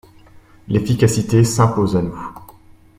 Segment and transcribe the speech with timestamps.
[0.67, 2.27] L’efficacité s’impose à nous.